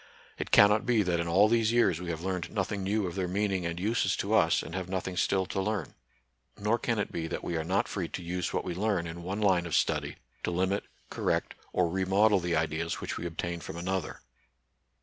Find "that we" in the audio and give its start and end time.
7.27-7.55